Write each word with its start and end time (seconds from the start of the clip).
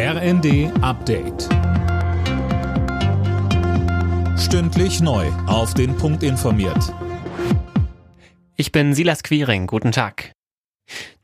RND 0.00 0.70
Update. 0.80 1.48
Stündlich 4.38 5.00
neu. 5.00 5.26
Auf 5.48 5.74
den 5.74 5.96
Punkt 5.96 6.22
informiert. 6.22 6.94
Ich 8.54 8.70
bin 8.70 8.94
Silas 8.94 9.24
Quiring. 9.24 9.66
Guten 9.66 9.90
Tag. 9.90 10.30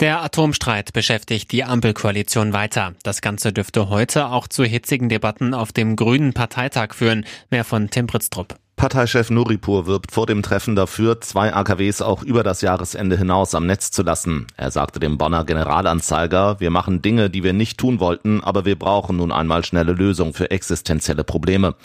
Der 0.00 0.22
Atomstreit 0.22 0.94
beschäftigt 0.94 1.52
die 1.52 1.64
Ampelkoalition 1.64 2.54
weiter. 2.54 2.94
Das 3.02 3.20
Ganze 3.20 3.52
dürfte 3.52 3.90
heute 3.90 4.28
auch 4.28 4.48
zu 4.48 4.64
hitzigen 4.64 5.10
Debatten 5.10 5.52
auf 5.52 5.72
dem 5.72 5.94
Grünen 5.94 6.32
Parteitag 6.32 6.94
führen. 6.94 7.26
Mehr 7.50 7.64
von 7.64 7.90
Tim 7.90 8.06
Britztrup. 8.06 8.56
Parteichef 8.76 9.30
Nuripur 9.30 9.86
wirbt 9.86 10.10
vor 10.10 10.26
dem 10.26 10.42
Treffen 10.42 10.74
dafür, 10.74 11.20
zwei 11.20 11.54
AKWs 11.54 12.02
auch 12.02 12.22
über 12.22 12.42
das 12.42 12.62
Jahresende 12.62 13.16
hinaus 13.16 13.54
am 13.54 13.66
Netz 13.66 13.92
zu 13.92 14.02
lassen. 14.02 14.46
Er 14.56 14.70
sagte 14.70 14.98
dem 14.98 15.18
Bonner 15.18 15.44
Generalanzeiger, 15.44 16.58
wir 16.58 16.70
machen 16.70 17.00
Dinge, 17.00 17.30
die 17.30 17.44
wir 17.44 17.52
nicht 17.52 17.78
tun 17.78 18.00
wollten, 18.00 18.42
aber 18.42 18.64
wir 18.64 18.76
brauchen 18.76 19.18
nun 19.18 19.30
einmal 19.30 19.64
schnelle 19.64 19.92
Lösungen 19.92 20.32
für 20.32 20.50
existenzielle 20.50 21.22
Probleme. 21.22 21.76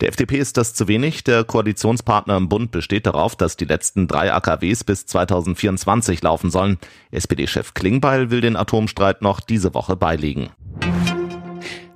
Der 0.00 0.08
FDP 0.08 0.38
ist 0.38 0.56
das 0.56 0.74
zu 0.74 0.88
wenig. 0.88 1.24
Der 1.24 1.44
Koalitionspartner 1.44 2.36
im 2.36 2.48
Bund 2.48 2.70
besteht 2.70 3.06
darauf, 3.06 3.36
dass 3.36 3.56
die 3.56 3.64
letzten 3.64 4.08
drei 4.08 4.32
AKWs 4.32 4.84
bis 4.84 5.06
2024 5.06 6.22
laufen 6.22 6.50
sollen. 6.50 6.78
SPD-Chef 7.12 7.72
Klingbeil 7.72 8.30
will 8.30 8.40
den 8.40 8.56
Atomstreit 8.56 9.22
noch 9.22 9.40
diese 9.40 9.74
Woche 9.74 9.96
beilegen. 9.96 10.50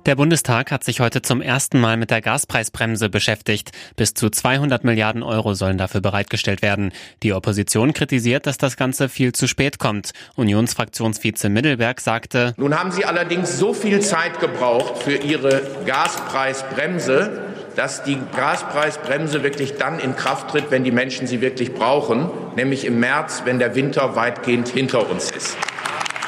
Der 0.07 0.15
Bundestag 0.15 0.71
hat 0.71 0.85
sich 0.85 1.01
heute 1.01 1.21
zum 1.21 1.41
ersten 1.41 1.81
Mal 1.81 1.97
mit 1.97 2.11
der 2.11 2.21
Gaspreisbremse 2.21 3.09
beschäftigt. 3.09 3.71
Bis 3.97 4.13
zu 4.13 4.29
200 4.29 4.85
Milliarden 4.85 5.21
Euro 5.21 5.53
sollen 5.53 5.77
dafür 5.77 5.99
bereitgestellt 5.99 6.61
werden. 6.61 6.93
Die 7.23 7.33
Opposition 7.33 7.91
kritisiert, 7.91 8.47
dass 8.47 8.57
das 8.57 8.77
Ganze 8.77 9.09
viel 9.09 9.33
zu 9.33 9.49
spät 9.49 9.79
kommt. 9.79 10.13
Unionsfraktionsvize 10.37 11.49
Mittelberg 11.49 11.99
sagte, 11.99 12.53
Nun 12.55 12.79
haben 12.79 12.91
Sie 12.91 13.03
allerdings 13.03 13.59
so 13.59 13.73
viel 13.73 13.99
Zeit 13.99 14.39
gebraucht 14.39 15.03
für 15.03 15.15
Ihre 15.15 15.61
Gaspreisbremse, 15.85 17.41
dass 17.75 18.05
die 18.05 18.17
Gaspreisbremse 18.33 19.43
wirklich 19.43 19.73
dann 19.73 19.99
in 19.99 20.15
Kraft 20.15 20.51
tritt, 20.51 20.71
wenn 20.71 20.85
die 20.85 20.91
Menschen 20.91 21.27
sie 21.27 21.41
wirklich 21.41 21.73
brauchen, 21.73 22.29
nämlich 22.55 22.85
im 22.85 23.01
März, 23.01 23.41
wenn 23.43 23.59
der 23.59 23.75
Winter 23.75 24.15
weitgehend 24.15 24.69
hinter 24.69 25.09
uns 25.09 25.31
ist. 25.31 25.57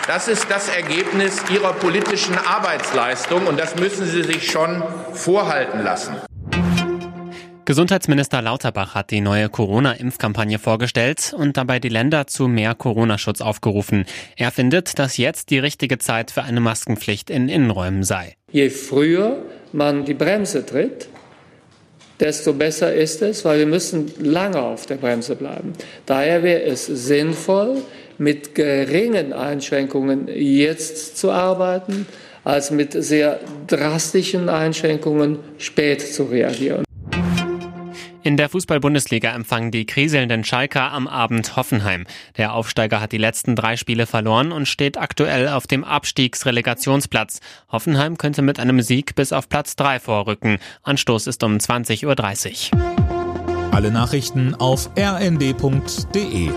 Das 0.10 0.28
ist 0.28 0.50
das 0.50 0.70
Ergebnis 0.70 1.40
Ihrer 1.54 1.72
politischen 1.72 2.34
Arbeitsleistung 2.34 3.46
und 3.46 3.60
das 3.60 3.76
müssen 3.76 4.08
Sie 4.08 4.24
sich 4.24 4.50
schon 4.50 4.82
vorhalten 5.14 5.84
lassen. 5.84 6.16
Gesundheitsminister 7.64 8.42
Lauterbach 8.42 8.96
hat 8.96 9.12
die 9.12 9.22
neue 9.22 9.50
Corona-Impfkampagne 9.50 10.58
vorgestellt 10.58 11.36
und 11.38 11.58
dabei 11.58 11.78
die 11.78 11.90
Länder 11.90 12.26
zu 12.26 12.48
mehr 12.48 12.74
Corona-Schutz 12.74 13.40
aufgerufen. 13.42 14.06
Er 14.36 14.50
findet, 14.50 14.98
dass 14.98 15.18
jetzt 15.18 15.52
die 15.52 15.60
richtige 15.60 16.00
Zeit 16.00 16.32
für 16.32 16.42
eine 16.42 16.60
Maskenpflicht 16.60 17.30
in 17.30 17.48
Innenräumen 17.48 18.04
sei. 18.04 18.34
Je 18.52 18.72
früher 18.72 19.44
man 19.74 20.06
die 20.06 20.16
Bremse 20.16 20.66
tritt, 20.66 21.08
desto 22.20 22.54
besser 22.54 22.96
ist 22.96 23.22
es, 23.22 23.46
weil 23.46 23.60
wir 23.60 23.68
müssen 23.68 24.12
lange 24.18 24.60
auf 24.60 24.88
der 24.88 24.96
Bremse 24.96 25.36
bleiben. 25.36 25.74
Daher 26.08 26.42
wäre 26.42 26.64
es 26.64 26.88
sinnvoll, 26.88 27.84
mit 28.20 28.54
geringen 28.54 29.34
Einschränkungen 29.34 30.28
jetzt 30.28 31.18
zu 31.18 31.32
arbeiten, 31.32 32.06
als 32.44 32.72
mit 32.72 32.94
sehr 32.94 33.40
drastischen 33.68 34.50
Einschränkungen 34.50 35.40
spät 35.58 36.02
zu 36.02 36.24
reagieren. 36.24 36.84
In 38.22 38.36
der 38.36 38.50
Fußball-Bundesliga 38.50 39.34
empfangen 39.34 39.72
die 39.72 39.86
kriselnden 39.86 40.44
Schalker 40.44 40.92
am 40.92 41.08
Abend 41.08 41.56
Hoffenheim. 41.56 42.06
Der 42.38 42.54
Aufsteiger 42.54 43.00
hat 43.00 43.14
die 43.14 43.18
letzten 43.18 43.56
drei 43.56 43.78
Spiele 43.78 44.06
verloren 44.06 44.52
und 44.52 44.68
steht 44.68 44.98
aktuell 44.98 45.48
auf 45.48 45.68
dem 45.68 45.86
Abstiegsrelegationsplatz. 45.86 47.40
Hoffenheim 47.72 48.18
könnte 48.18 48.42
mit 48.42 48.60
einem 48.60 48.82
Sieg 48.82 49.16
bis 49.16 49.32
auf 49.32 49.48
Platz 49.48 49.76
drei 49.76 50.00
vorrücken. 50.00 50.60
Anstoß 50.84 51.28
ist 51.28 51.44
um 51.44 51.58
20.30 51.58 52.76
Uhr. 52.76 53.72
Alle 53.72 53.90
Nachrichten 53.90 54.54
auf 54.54 54.90
rnd.de 54.98 56.50